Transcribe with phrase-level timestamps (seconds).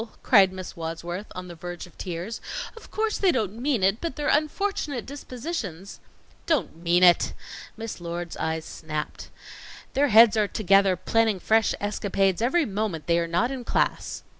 [0.23, 2.41] cried Miss Wadsworth, on the verge of tears.
[2.75, 5.99] "Of course they don't mean it, but their unfortunate dispositions"
[6.47, 7.33] "Don't mean it!"
[7.77, 9.29] Miss Lord's eyes snapped.
[9.93, 14.23] "Their heads are together planning fresh escapades every moment they are not in class."